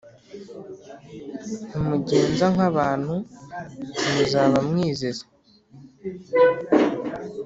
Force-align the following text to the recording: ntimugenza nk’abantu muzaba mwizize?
ntimugenza 1.67 2.45
nk’abantu 2.53 3.13
muzaba 4.11 4.57
mwizize? 4.67 5.23